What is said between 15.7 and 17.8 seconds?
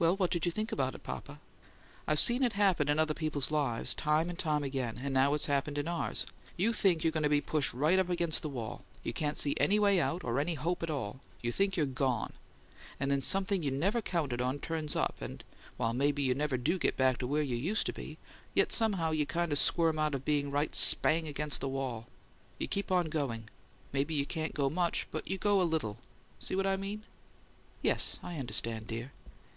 while maybe you never do get back to where you